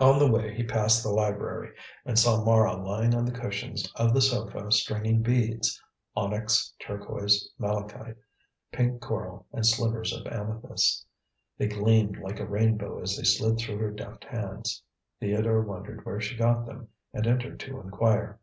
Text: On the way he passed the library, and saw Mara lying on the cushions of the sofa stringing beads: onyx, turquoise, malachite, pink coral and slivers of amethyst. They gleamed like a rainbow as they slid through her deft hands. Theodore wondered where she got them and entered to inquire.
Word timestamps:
On 0.00 0.18
the 0.18 0.26
way 0.28 0.52
he 0.52 0.64
passed 0.64 1.00
the 1.04 1.12
library, 1.12 1.72
and 2.04 2.18
saw 2.18 2.44
Mara 2.44 2.74
lying 2.76 3.14
on 3.14 3.24
the 3.24 3.30
cushions 3.30 3.88
of 3.94 4.12
the 4.12 4.20
sofa 4.20 4.72
stringing 4.72 5.22
beads: 5.22 5.80
onyx, 6.16 6.74
turquoise, 6.80 7.48
malachite, 7.56 8.16
pink 8.72 9.00
coral 9.00 9.46
and 9.52 9.64
slivers 9.64 10.12
of 10.12 10.26
amethyst. 10.26 11.06
They 11.56 11.68
gleamed 11.68 12.18
like 12.18 12.40
a 12.40 12.48
rainbow 12.48 13.00
as 13.00 13.16
they 13.16 13.22
slid 13.22 13.58
through 13.58 13.78
her 13.78 13.92
deft 13.92 14.24
hands. 14.24 14.82
Theodore 15.20 15.62
wondered 15.62 16.04
where 16.04 16.20
she 16.20 16.36
got 16.36 16.66
them 16.66 16.88
and 17.12 17.24
entered 17.24 17.60
to 17.60 17.78
inquire. 17.80 18.40